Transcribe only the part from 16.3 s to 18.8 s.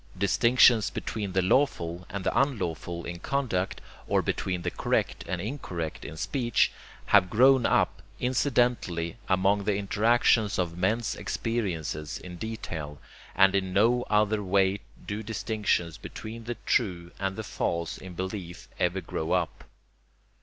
the true and the false in belief